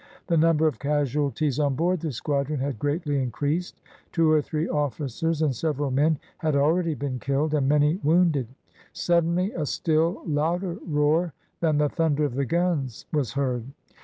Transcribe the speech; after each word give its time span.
The 0.25 0.35
number 0.35 0.65
of 0.65 0.79
casualties 0.79 1.59
on 1.59 1.75
board 1.75 1.99
the 1.99 2.11
squadron 2.11 2.59
had 2.59 2.79
greatly 2.79 3.21
increased; 3.21 3.79
two 4.11 4.31
or 4.31 4.41
three 4.41 4.67
officers 4.67 5.43
and 5.43 5.55
several 5.55 5.91
men 5.91 6.17
had 6.39 6.55
already 6.55 6.95
been 6.95 7.19
killed, 7.19 7.53
and 7.53 7.69
many 7.69 7.99
wounded. 8.01 8.47
Suddenly 8.93 9.51
a 9.51 9.67
still 9.67 10.23
louder 10.25 10.79
roar 10.87 11.35
than 11.59 11.77
the 11.77 11.87
thunder 11.87 12.25
of 12.25 12.33
the 12.33 12.45
guns 12.45 13.05
was 13.13 13.33
heard. 13.33 13.65